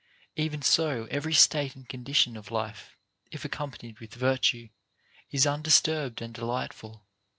[0.35, 2.97] 483 even so every state and condition of life,
[3.29, 4.69] if accompanied with, virtue,
[5.29, 7.05] is undisturbed and delightful.